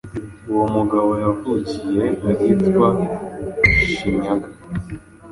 Uwo 0.51 0.65
mugaboYavukiye 0.73 2.05
ahitwa 2.31 2.89
Shinyanga 3.93 4.49